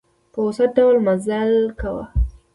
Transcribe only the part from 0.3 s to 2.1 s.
په اوسط ډول مزل کاوه.